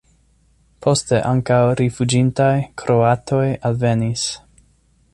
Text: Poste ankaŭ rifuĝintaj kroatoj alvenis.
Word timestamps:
Poste 0.85 1.19
ankaŭ 1.33 1.59
rifuĝintaj 1.83 2.51
kroatoj 2.83 3.47
alvenis. 3.71 4.29